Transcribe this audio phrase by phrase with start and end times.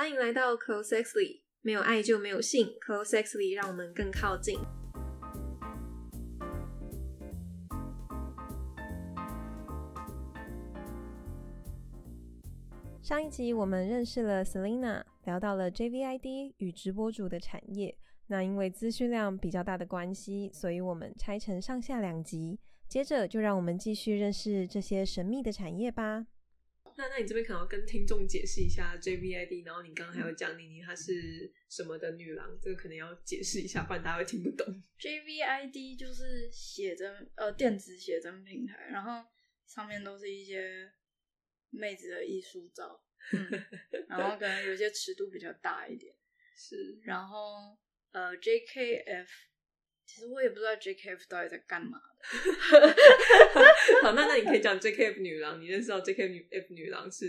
[0.00, 4.58] 欢迎来到 Close Sexly，没有爱就没有性，Close Sexly 让我们更靠近。
[13.02, 17.94] 上一集我们认识了 Selina，聊到了 JVID 与直播主的产业。
[18.28, 22.58] 那因为资讯量比较大的关系，所以我们拆成上下两集。
[22.88, 26.26] 接着就让我们继续认识这些神秘的产业吧。
[27.00, 34.66] 那那你这边可能要跟听众解释一下 JVID，然后你刚刚还有讲妮妮她是什么的女郎，这个可能要解释一下，不然大家会听不懂。
[34.98, 39.28] JVID 就是写真呃电子写真平台，然后
[39.66, 40.92] 上面都是一些
[41.70, 43.50] 妹子的艺术照，嗯，
[44.08, 46.14] 然后可能有些尺度比较大一点，
[46.54, 47.78] 是，然后。
[48.12, 49.28] 呃，JKF，
[50.12, 52.88] 其实我也不知道 JKF 到底在干嘛的。
[54.02, 57.28] 好，那那你可以讲 JKF 女郎，你认识到 JKF 女郎是？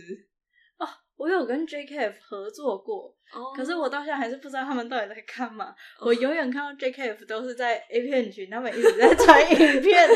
[0.80, 3.16] 哦，我有跟 JKF 合作过，
[3.55, 5.76] 可是我到现在还是不知道他们到底在干嘛。
[5.99, 10.09] 我永远看到 JKF 都是在 A 片群，他们一直在传影片。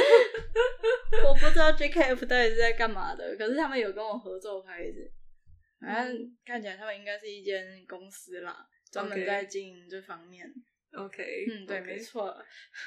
[1.23, 5.11] 我不知道 JKF 到底是在干嘛的，可是他们有跟我合作拍子，
[5.79, 8.67] 反正看起来他们应该是一间公司啦。
[8.91, 10.51] 专门在经营这方面
[10.95, 12.35] ，OK，嗯，对，没错。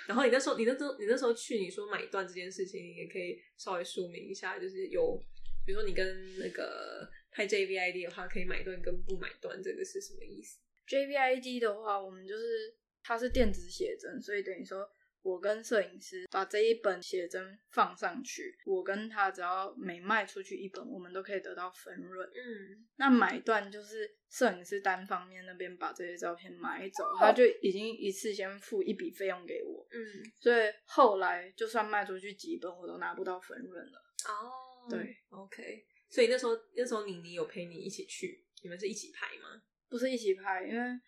[0.06, 5.23] 然后你那时候，你那时候，你那时候去，你说买断这件事情，你也可以稍微说明一下，就是有，
[5.65, 14.91] 比如说你跟那个拍 JVID 的话，可以买断跟不买断，这个是什么意思？JVID 的话，我们就是它是电子写真，所以等于说。
[15.23, 22.27] 我跟摄影师把这一本写真放上去，我跟他只要每卖出去一本，我们都可以得到分润。
[22.29, 29.87] 嗯，那买断就是摄影师单方面那边把这些照片买走，他就已经一次先付一笔费用给我。
[29.91, 30.01] 嗯，
[30.39, 33.99] 所以后来就算卖出去几本，我都拿不到分润了。
[34.27, 35.85] 哦，对，OK。
[36.09, 39.63] 所以那时候那时候妮妮有陪你一起去，你们是一起拍吗？
[39.91, 41.01] 不是一起拍，因为。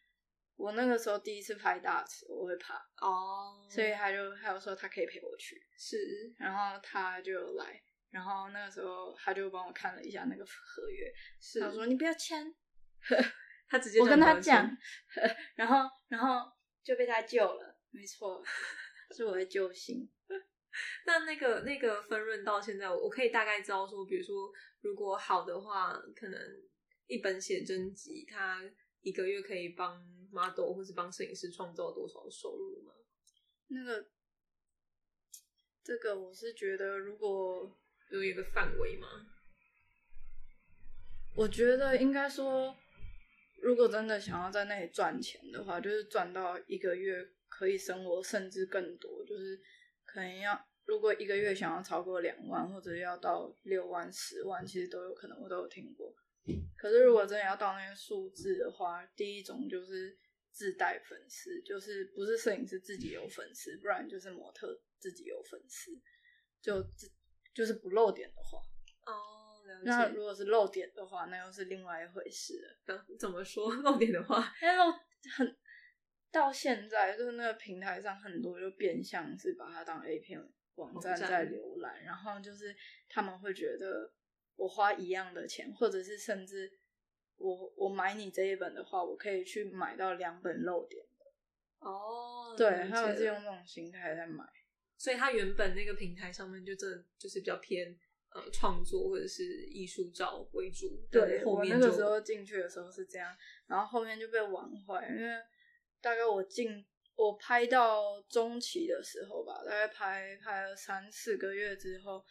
[0.60, 5.96] 我那个时候第一次拍大尺，我会怕哦，所以他就他有说他可以陪我去，是，
[6.36, 11.10] 然后他就来，然后那个时候他就帮我看了一下那个合约，
[11.40, 12.54] 是，他说你不要签，
[13.70, 14.70] 他直接我跟他讲，
[15.56, 16.52] 然后然后
[16.84, 18.44] 就被他救了，没错，
[19.16, 20.06] 是我的救星。
[21.06, 26.38] 那那个那个分润到现在，我可以大概知道说，比如说如果好的话，可能
[27.06, 28.60] 一本写真集它。
[29.02, 32.92] 一个月可以帮 model 或是帮摄影师创造多少收入吗？
[33.68, 34.08] 那个，
[35.82, 37.78] 这个我是觉得，如果
[38.10, 39.06] 有一个范围吗？
[41.36, 42.76] 我觉得应该说，
[43.62, 49.60] 如果真的想要在那里赚钱的话，就是赚到一个月可以生活，甚至更多，就是
[50.04, 56.12] 可能要如果一个月想要超过两万，或者要到六万、十万，其实都有可能，我都有听过。
[56.80, 60.16] 可是，如果真的要到那些数字的话，第一种就是
[60.50, 65.92] 自带粉丝，就是不是摄影师自己有粉丝，不然就是模特自己有粉丝，
[66.62, 66.82] 就
[67.52, 68.58] 就是不露点的话。
[69.04, 73.04] 哦，那如果是露点的话，那又是另外一回事了。
[73.18, 74.50] 怎么说 露点的话？
[74.62, 74.84] 因为露
[75.36, 75.54] 很
[76.30, 80.42] 到现在，就是那个平台上很多就变相是把它当 A 片
[80.76, 82.74] 网站在浏览，然后就是
[83.06, 84.10] 他们会觉得。
[84.60, 86.70] 我花一样的钱，或者是甚至
[87.38, 92.54] 我我买你这一本的话，我可以去买到两本漏点的哦。
[92.58, 94.44] 对，他们是用这种心态在买，
[94.98, 97.98] 所以他原本那个平台上面就真的就是比较偏
[98.34, 101.02] 呃创作或者是艺术照为主。
[101.10, 103.34] 对，我那个时候进去的时候是这样，
[103.66, 105.40] 然后后面就被玩坏，因为
[106.02, 106.84] 大概我进
[107.16, 112.22] 我拍到中期的时候吧，大概拍拍了三四个月之后。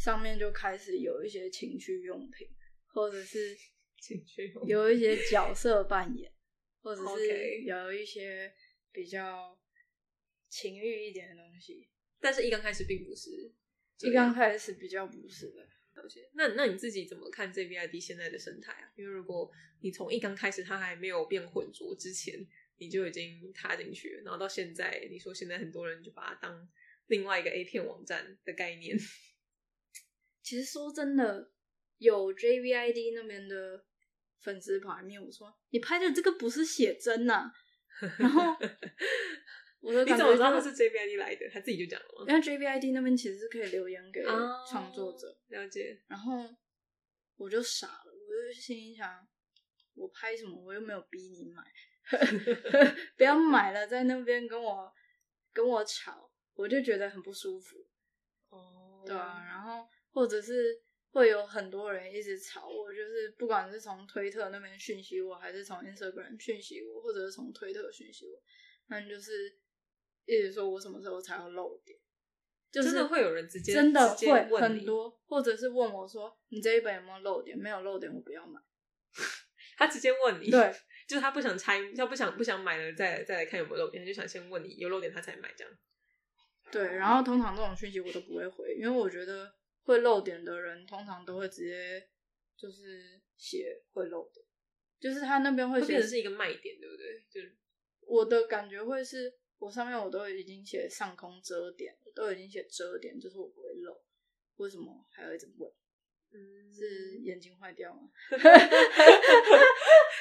[0.00, 2.48] 上面就开始有一些情趣用品，
[2.86, 3.54] 或者是
[3.98, 6.32] 情趣有一些角色扮演，
[6.80, 8.50] 或者是有一些
[8.90, 9.60] 比较
[10.48, 11.90] 情欲一点的东西。
[12.18, 13.52] 但是，一刚开始并不是，
[14.00, 15.68] 一刚开始比较不是的。
[16.32, 18.90] 那那你自己怎么看 JVID 现在的生态啊？
[18.96, 19.50] 因为如果
[19.82, 22.34] 你从一刚开始它还没有变浑浊之前，
[22.78, 26.66] 你就已经踏进去了，然后到现在，你说现在很多人就把它当
[27.08, 28.96] 另外一个 A 片网站的概念。
[30.50, 31.48] 其实说真的，
[31.98, 33.84] 有 JVID 那边的
[34.40, 37.52] 粉丝跑来面我说：“你拍的这个不是写真呐。
[38.18, 38.42] ”然后
[39.80, 41.48] 我说：“你怎么知道他是 JVID 来的？
[41.52, 44.24] 他自己就讲了吗？”因为 JVID 那边其实是可以留言给
[44.68, 46.02] 创作者，了解。
[46.08, 46.44] 然后
[47.36, 49.08] 我就傻了，我就心里想：
[49.94, 50.60] 我拍什么？
[50.60, 51.62] 我又没有逼你买，
[53.16, 54.92] 不要买了，在那边跟我
[55.52, 57.76] 跟我吵，我就觉得很不舒服。
[58.48, 59.86] 哦，对啊，然后。
[60.12, 60.80] 或者是
[61.10, 68.40] 会有很多人一直吵我，就是不管是从推特那边讯息我，还是从 Instagram 讯息我，或者是从推特讯息我，
[68.88, 69.58] 那就是
[70.26, 71.98] 一直说我什么时候才要漏点，
[72.70, 77.58] 就是真的会有人直接真的会问很多，或者是问我说你这一本有没有漏点？
[77.58, 78.60] 没有漏点我不要买。
[79.76, 80.72] 他直接问你，对，
[81.08, 85.72] 就是他不想拆，他不想不想买了再再来看有没有漏点，他就想先问你有漏点他才买这样。
[86.70, 89.50] 对，然后通常这种讯息我都不会回，因为我觉得
[89.82, 92.08] 会漏点的人通常都会直接
[92.56, 94.44] 就是写会漏点，
[94.98, 97.24] 就是他那边会写会变成是一个卖点，对不对？
[97.30, 97.56] 就是
[98.00, 104.02] 我的感觉会是我上面我都已经写上空遮点，都已经写遮点，就是我不会漏，
[104.56, 105.70] 为什么还要一直问？
[106.32, 108.08] 嗯，是眼睛坏掉吗？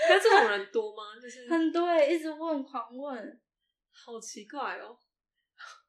[0.09, 1.19] 那这种人多吗？
[1.21, 3.39] 就是 很多欸，一直问，狂问。
[3.91, 4.97] 好奇怪哦，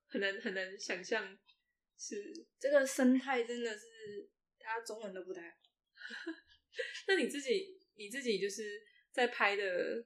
[0.09, 1.39] 很难很难想象
[2.01, 2.47] 是。
[2.59, 4.27] 这个生态真的是，
[4.59, 5.57] 他中文都不太好。
[7.07, 8.83] 那你自己你自己就是
[9.13, 10.03] 在拍的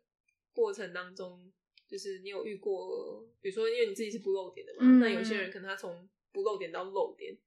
[0.53, 1.53] 过程当中，
[1.87, 7.39] 就是你有遇过，比如说因为你自己是不露点的嘛，嗯那有些人可能他从不露点到露点，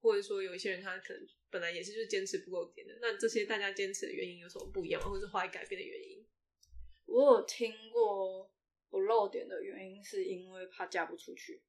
[0.00, 5.08] 或者说有一些人他可能本来也是就是坚持不露点的，那这些大家坚持的原因有什么不一样吗？
[5.10, 6.26] 或者是后来改变的原因？
[7.06, 8.50] 我有听过
[8.88, 11.60] 不露点的原因，是因为怕嫁不出去。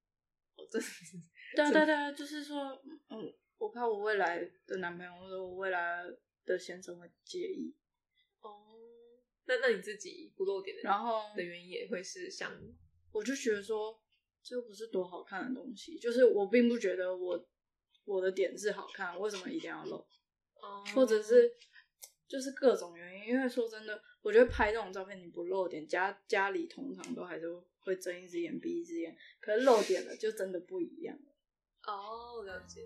[1.55, 6.03] 对啊对啊对啊，就是说，嗯，我怕我未来的男朋友或者我未来
[6.45, 7.75] 的先生会介意，
[8.41, 8.65] 哦，
[9.45, 12.51] 那那你自己不露点的然后的原因也会是想
[13.11, 14.01] 我就觉得说，
[14.41, 17.47] 这又不是多好看的东西，就是我并不觉得我
[18.05, 19.97] 我的点是好看，为什么一定要露？
[20.61, 21.51] 哦或者是
[22.27, 23.27] 就是各种原因。
[23.27, 27.47] 因为说真的，我觉得拍这种照片你不露点，家家里通常都还是
[27.83, 31.31] 会睁一只眼闭一只眼，可是露点了就真的不一样了。
[31.83, 32.85] 哦，了解。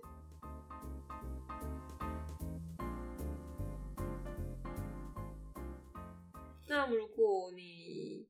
[6.68, 8.28] 那如果你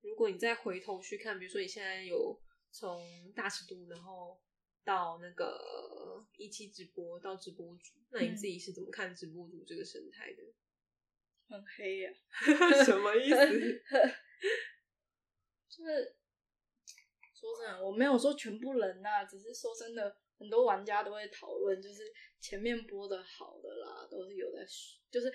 [0.00, 2.40] 如果你再回头去看，比如说你现在有
[2.70, 4.40] 从大尺度，然后
[4.84, 10.42] 到那个一期直播到直播主，那你自己是怎么看直播主这个生态的？
[11.46, 12.10] 很黑呀、
[12.86, 13.36] 什么意思？
[15.76, 16.16] 就是
[17.34, 22.02] 说真的，我没有说全部人呐、只是说真的，很多玩家都会讨论，就是
[22.40, 24.64] 前面播的好的啦，都是有在，
[25.10, 25.32] 就是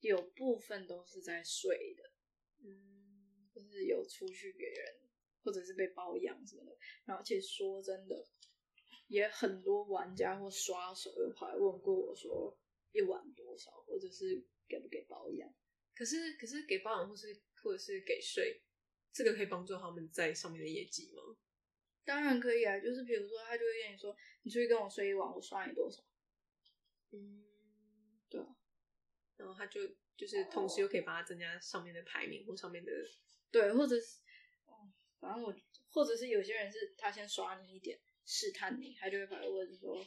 [0.00, 2.04] 有部分都是在睡的，
[2.62, 5.00] 嗯，就是有出去给人，
[5.42, 6.76] 或者是被包养什么的。
[7.04, 8.26] 然后，其实说真的，
[9.08, 12.56] 也很多玩家或刷手又跑来问过我说
[12.92, 15.52] 一晚多少，或者是给不给包养。
[15.94, 17.26] 可是可是给保养或是
[17.62, 18.62] 或者是给税，
[19.12, 21.36] 这个可以帮助他们在上面的业绩吗？
[22.04, 26.02] 当然可以啊，就是比如说，他就会跟你说，你出去跟我睡一晚，我刷你多少？
[27.12, 27.44] 嗯，
[28.28, 28.56] 对啊，
[29.36, 29.80] 然后他就
[30.16, 32.92] 就是同时又可以帮他增加上面的排名或上面的，
[33.50, 34.20] 对，或者是，
[34.66, 34.90] 哦，
[35.20, 35.54] 反正我，
[35.90, 40.06] 或者是有些人是他先刷你一点，试探你，他就会跑来问说，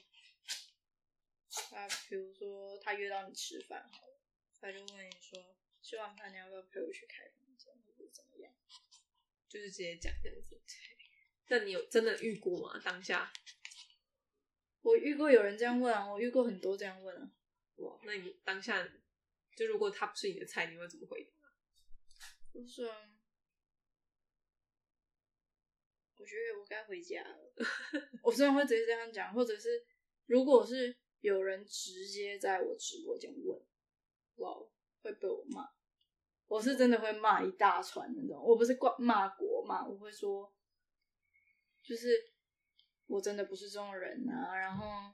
[1.70, 4.20] 他比如说他约到你吃饭好了，
[4.60, 7.32] 他就问你说，吃完饭你要不要陪我去开？
[9.54, 10.60] 就是直接讲这样子。
[11.50, 12.82] 那你有真的遇过吗？
[12.84, 13.32] 当下
[14.82, 17.32] 我遇过有人这样问啊，我遇过很多这样问啊。
[17.76, 18.84] 哇，那你当下
[19.56, 21.32] 就如果他不是你的菜，你会怎么回答？
[22.52, 22.98] 就是啊，
[26.18, 27.54] 我觉得我该回家了。
[28.24, 29.86] 我虽然会直接这样讲，或者是
[30.26, 33.62] 如果是有人直接在我直播间问，
[34.38, 34.58] 哇，
[35.04, 35.70] 会被我骂。
[36.54, 40.54] 我是真的会骂一大串那种，我不是怪骂国骂，我会说，
[41.82, 42.10] 就是
[43.08, 45.12] 我真的不是这种人啊，然后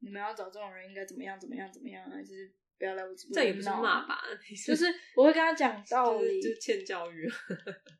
[0.00, 4.20] 你们要找这种人应该怎么样怎么样怎么样啊，就是不要来我直播这也不是骂吧，
[4.66, 7.30] 就是我会跟他讲道理，就是就是欠教育。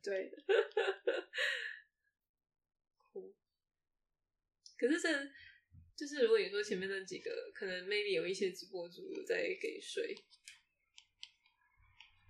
[0.03, 0.29] 对，
[3.13, 3.33] 酷。
[4.77, 5.07] 可是这
[5.95, 10.13] 就是如果你说前面那几个，可能 maybe 有一些直播主在给税，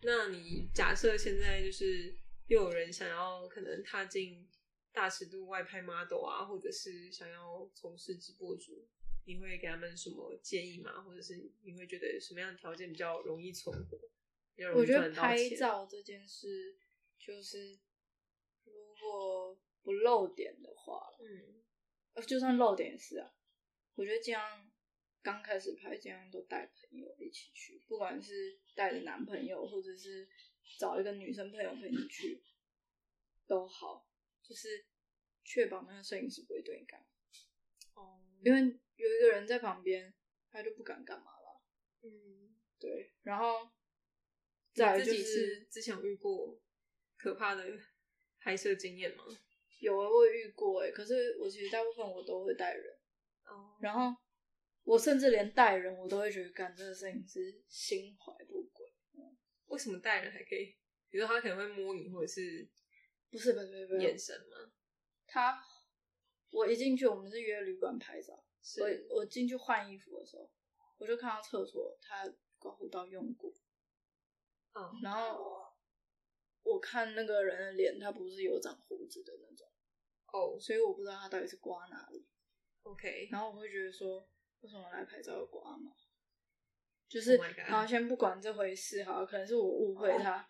[0.01, 2.15] 那你假设现在就是
[2.47, 4.49] 又有人想要可能踏进
[4.91, 8.87] 大尺度外拍 model 啊，或者是想要从事直播主，
[9.25, 11.01] 你会给他们什么建议吗？
[11.01, 13.97] 或者是你会觉得什么样的条件比较容易存活？
[14.55, 15.49] 比较容易我觉得拍？
[15.51, 16.77] 照这件事，
[17.17, 17.77] 就是
[18.65, 21.61] 如果不露点的话，嗯，
[22.13, 23.33] 呃，就算露点也是啊。
[23.95, 24.68] 我觉得这样
[25.21, 30.27] 刚开始拍，这样都带朋友一起去，不管是带着男朋友，或者是
[30.77, 32.41] 找一个女生朋友陪你去，
[33.45, 34.07] 都好，
[34.41, 34.85] 就是
[35.43, 37.05] 确保那个摄影师不会对你干嘛。
[37.95, 38.59] 哦，因为
[38.95, 40.13] 有一个人在旁边，
[40.49, 41.61] 他就不敢干嘛了。
[42.01, 43.69] 嗯，对，然后
[44.73, 46.57] 再来就是之前有遇过
[47.17, 47.77] 可怕的
[48.39, 49.25] 拍摄经验吗？
[49.79, 52.97] 有啊，我遇过哎，可是我其实大部分我都会带人，
[53.45, 54.15] 哦，然后
[54.89, 58.91] 我甚至连带人我都会觉得干这个摄影师心怀不轨。
[59.67, 60.75] 为什么带人还可以？
[61.11, 62.67] 比如说他可能会摸你，或者是
[63.29, 64.71] 不是不是不是眼神吗？
[65.27, 65.63] 他
[66.49, 70.49] 我一进去，我们是约旅馆拍照，所以我进去换衣服的时候，
[70.97, 72.27] 我就看到厕所他
[72.57, 73.53] 刮胡刀用过，
[74.73, 75.71] 嗯，然后
[76.63, 79.67] 我看那个人的脸，他不是有长胡子的那种。
[80.33, 82.25] 哦，所以我不知道他到底是刮哪里。
[82.81, 84.27] OK，然后我会觉得说，
[84.61, 85.95] 为什么来拍照要刮毛？
[87.07, 90.47] 就是，然后先不管这回事哈，可能是我误会他。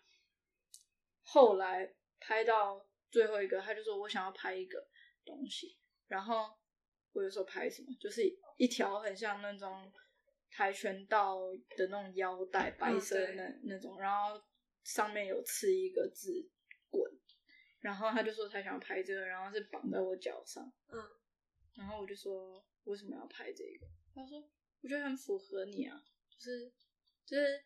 [1.22, 4.86] 后来拍到最后一个，他就说我想要拍一个
[5.24, 6.50] 东西，然后
[7.12, 8.22] 我就说拍什么，就是
[8.58, 9.90] 一条很像那种
[10.50, 11.38] 跆拳道
[11.76, 14.42] 的那种腰带，白色的那那种，然后
[14.82, 16.50] 上面有刺一个字
[16.90, 17.10] “滚”。
[17.80, 20.62] 然后他就说他想要拍这个，然后是绑在我脚上。
[20.88, 21.02] 嗯，
[21.78, 23.86] 然后我就说为什么要拍这个？
[24.14, 24.50] 他说
[24.80, 26.72] 我觉得很符合你啊，就是
[27.24, 27.64] 就是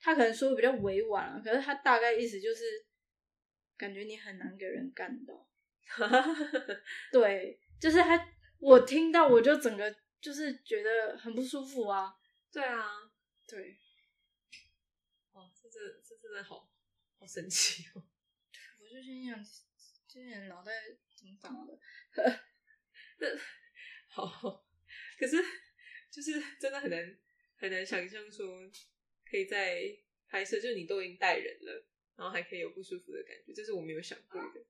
[0.00, 2.64] 他可能说的比较委婉啊，可是他大概意思就是
[3.76, 5.48] 感觉你很难给人干到。
[7.10, 12.14] 对，就是他我听到我就整个就是觉得很不舒服啊。
[12.50, 13.10] 对啊，
[13.46, 13.78] 对，
[15.32, 16.70] 哇，这这这真的好
[17.18, 18.02] 好神奇哦。
[18.80, 19.42] 我就心想，
[20.06, 20.72] 这些人脑袋
[21.14, 21.78] 怎么长的？
[23.18, 23.26] 那
[24.08, 24.66] 好，
[25.18, 25.36] 可是
[26.10, 27.18] 就是真的很难
[27.56, 28.70] 很难想象说，
[29.28, 29.82] 可以在
[30.28, 34.64] 拍摄，就是你都已经带人了，然后还可以有不舒服的感觉，这是我没有想过的。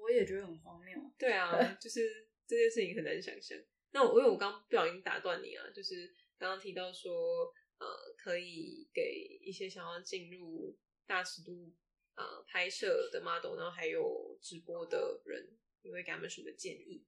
[0.00, 0.98] 我也觉得很荒谬。
[1.18, 3.58] 对啊，就是这件事情很难想象。
[3.92, 11.74] 那我因为我刚不小心打断你啊，就是刚刚提到说，呃，可以给一些想要进入大尺度。
[12.16, 15.50] 呃，拍摄的 model，然后还有直播的人，
[15.82, 17.04] 你会给他们什么建议？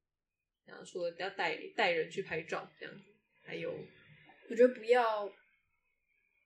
[0.66, 3.04] 然后除了要带带人去拍照这样子，
[3.42, 3.72] 还有，
[4.50, 5.26] 我觉得不要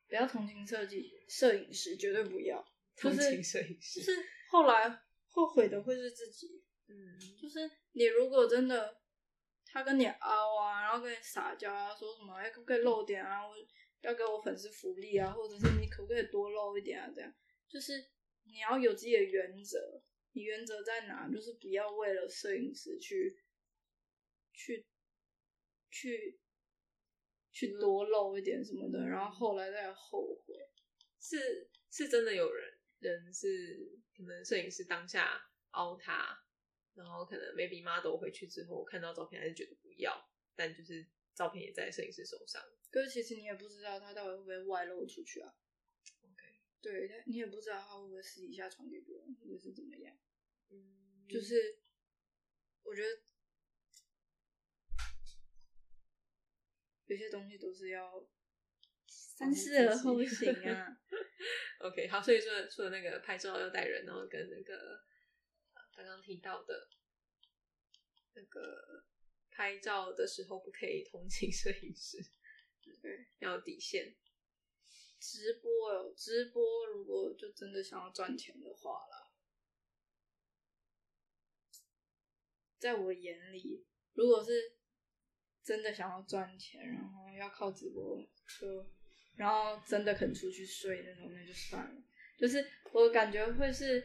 [0.08, 2.64] 不要同情设计摄影师，绝对不要
[2.96, 6.62] 同情摄影师，就是后来后悔的会是自己。
[6.88, 6.96] 嗯，
[7.40, 9.00] 就是你如果真的
[9.64, 13.54] 他跟你凹啊，然后跟你撒娇啊，说什么哎可不可以露点啊，我
[14.02, 17.34] 要给我粉丝福利啊，或者是你可不可以多露一点啊，这样
[17.68, 17.92] 就是。
[18.52, 21.28] 你要有自己的原则，你原则在哪？
[21.28, 23.32] 就是不要为了摄影师去
[24.60, 24.86] 去
[25.90, 26.38] 去
[27.50, 30.54] 去多露一点什么的，然后后来再后悔。
[31.18, 35.40] 是是真的有人人是可能摄影师当下
[35.70, 36.38] 凹他，
[36.94, 42.62] 然后可能 maybe model 回去之后看到照片还是觉得不要，但就是照片也在摄影师手上。
[42.90, 45.54] 可是其实你也不知道他到底会不会外露出去啊。
[46.82, 50.16] 对他，你也不知道他会不会私底下传给别人，或者是怎么样。
[50.70, 51.78] 嗯，就是
[52.82, 53.22] 我觉得
[57.10, 58.24] 有些东西都是要
[59.08, 60.86] 三思而后 行啊。
[61.80, 65.02] OK，好，所以说除了那个拍照要带人，然后跟那个
[65.92, 66.88] 刚刚提到的
[68.34, 69.04] 那个
[69.50, 72.18] 拍照的时候不可以同情摄影师，
[73.02, 74.16] 对，要有底线。
[75.18, 79.32] 直播哦，直播如果就真的想要赚钱的话啦，
[82.78, 84.78] 在我眼里，如果是
[85.62, 88.18] 真的想要赚钱，然后要靠直播，
[88.60, 88.86] 就
[89.36, 92.02] 然后真的肯出去睡那种，那就算了。
[92.38, 94.02] 就是我感觉会是，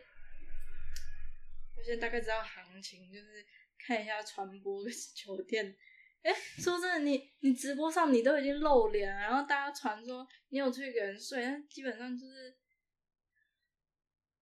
[1.77, 3.45] 我现在大概知道行情，就是
[3.77, 4.83] 看一下传播
[5.15, 5.75] 酒店。
[6.21, 12.57] 哎，说真的，你你直播上你都已经露脸，然后大家传说你有出去给人睡，那基本上就是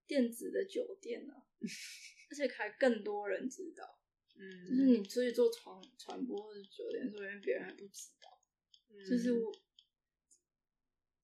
[0.07, 1.33] 电子的酒店啊，
[2.31, 3.99] 而且还更多人知道，
[4.35, 8.41] 嗯，就是你出去做传传播或者酒店，说不定别人还不知道，
[9.09, 9.51] 就是我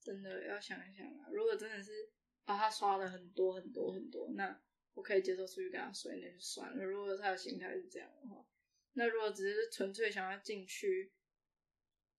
[0.01, 2.09] 真的要想一想啊，如果真的是
[2.45, 4.61] 把他刷了很多很多很多，那
[4.93, 6.83] 我可以接受出去跟他睡，那就算了。
[6.83, 8.45] 如果他的心态是这样的话。
[8.93, 11.13] 那如果只是纯粹想要进去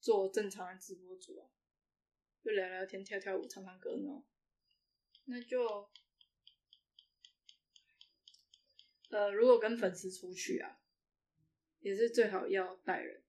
[0.00, 1.50] 做正常的直播主啊，
[2.42, 4.24] 就聊聊天、跳跳舞、唱唱歌那种，
[5.24, 5.90] 那就，
[9.10, 10.79] 呃，如果跟粉丝出去啊，
[11.80, 13.22] 也是最好要带人。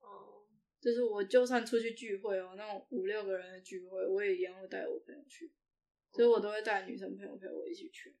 [0.00, 0.46] 哦，
[0.80, 5.50] 就是我就算出去聚会哦，那种五六个人的聚会，我也一样会带我朋友去，
[6.12, 8.14] 所以我都会带女生朋友陪我一起去，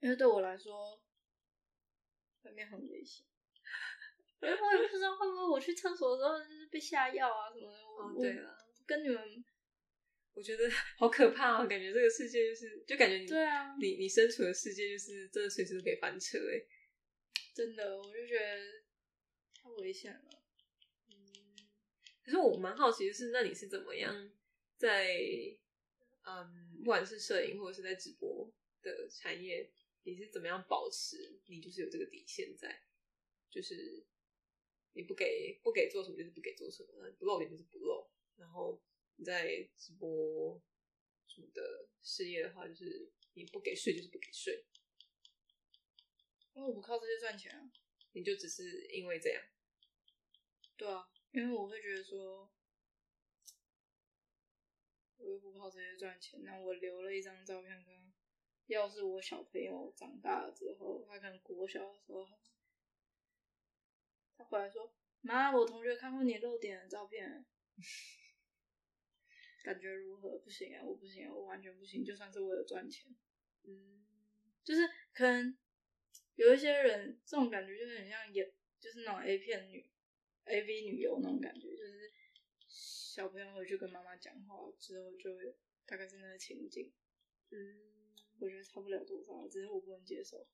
[0.00, 1.00] 因为对我来说。
[2.44, 3.24] 外面很危险，
[4.40, 7.78] 我也不知道会不会我去厕所的时候就是被下药啊什么的。
[7.78, 9.44] 哦，我对了，跟你们
[10.34, 11.66] 我觉得好可怕啊！
[11.66, 16.58] 感觉这个世界就是，就感觉你对啊，你你身处的世界就是真的随时都可以翻车哎。
[17.54, 18.82] 真的，我就觉得
[19.54, 20.42] 太危险了。
[21.08, 21.16] 嗯
[22.24, 24.30] 可是我蛮好奇的是，那你是怎么样
[24.76, 25.18] 在
[26.22, 28.48] 嗯，不管是摄影或者是在直播
[28.80, 29.72] 的产业，
[30.04, 32.84] 你是怎么样保持你就是有这个底线在，
[33.50, 34.06] 就是
[34.92, 38.80] 你不给不给做什么就是不给做什么，不露脸就是不露，然后
[39.16, 40.62] 你在直播
[41.26, 44.64] 主的事业的话，就是你不给税就是不给税，
[46.54, 47.70] 因为我不靠这些赚钱啊。
[48.14, 49.42] 你就只是因为这样，
[50.76, 52.52] 对啊，因为我会觉得说，
[55.16, 58.12] 我又不靠这些赚钱，那我留了一张照片跟，
[58.66, 62.28] 要是我小朋友长大了之后，他可能国小的时候，
[64.36, 67.46] 他回来说：“妈，我同学看过你露点的照片，
[69.64, 70.38] 感觉如何？
[70.40, 72.04] 不行啊，我不行啊，我完全不行。
[72.04, 73.16] 就算是为了赚钱，
[73.62, 74.04] 嗯，
[74.62, 75.56] 就是可能
[76.36, 79.90] 有一些人这种感觉就是很像演，就是那种 A 片女、
[80.44, 82.12] A V 女优那种感觉，就是
[82.68, 85.54] 小朋友回去跟妈妈讲话之后，就会
[85.86, 86.92] 大概是那个情景。
[87.50, 90.46] 嗯，我觉得差不了多少，只是我不能接受。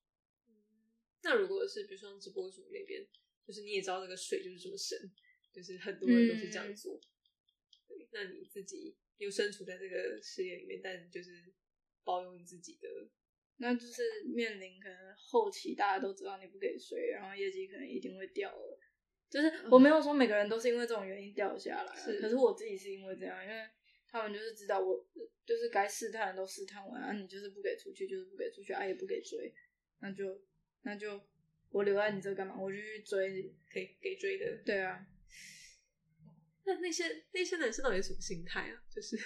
[1.23, 3.07] 那如果是比如说像直播主那边，
[3.47, 5.11] 就是你也知道这个水就是这么深，
[5.53, 7.01] 就是很多人都是这样做。
[7.87, 11.53] 对，那你自己又身处在这个事业里面，但就是
[12.05, 13.09] 保有你自己的，
[13.59, 18.81] 那就是面临可能后期大家都知道你不给税，然后业绩可能一定会掉了。
[19.29, 23.69] 就是我没有说每个人都是因为这种原因掉下来啊，是可是我自己是因为这样，因为
[24.09, 25.07] 他们就是知道我
[25.45, 29.53] 就是该试探的都试探完，啊，你就是不给出去，就是不给出去，啊也不给追，
[30.01, 30.41] 那就
[30.83, 31.21] 那就
[31.71, 32.59] 我留在你这干嘛？
[32.59, 34.63] 我就去追，可以给追的。
[34.65, 35.07] 对啊，
[36.65, 38.83] 那那些那些男生到底什么心态啊？
[38.89, 39.19] 就是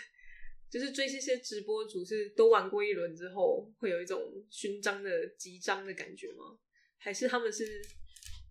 [0.72, 6.58] 就是追这些直播主是都玩过一轮之后，会有一种勋章的集章的感觉吗？
[6.96, 7.86] 还是他们是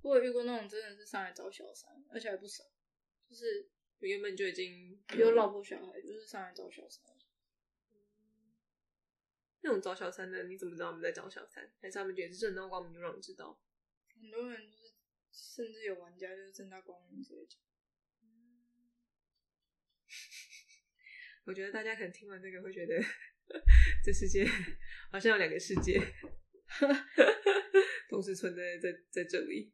[0.04, 2.64] 我有遇过那种真的是上来找小三，而且还不少，
[3.28, 3.68] 就是
[4.02, 7.04] 原本就已经有老婆小孩，就是上来找小三。
[9.62, 11.74] 那种找小三的，你怎么知道他们在找小三？
[11.82, 13.60] 还是他们觉得正大光明就让你知道？
[14.14, 14.94] 很多人就是，
[15.32, 17.60] 甚至有玩家就是正大光明直接讲。
[21.46, 22.96] 我觉得大家可能听完这个会觉得，
[24.06, 24.46] 这世界
[25.12, 26.00] 好像有两个世界
[28.10, 29.72] 同时存在在在这里。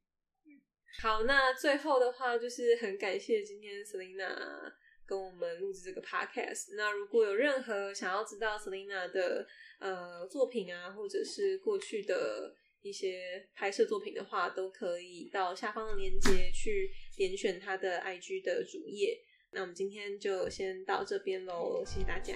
[1.01, 4.73] 好，那最后的话就是很感谢今天 Selina
[5.05, 6.75] 跟我们录制这个 podcast。
[6.75, 9.47] 那如果有任何想要知道 Selina 的
[9.79, 19.23] 呃作品啊，或者是过去的一些拍摄作品的话，都可以到下方的链接去点选她的 IG 的主页。
[19.51, 22.35] 那我们今天就先到这边喽，谢谢大家。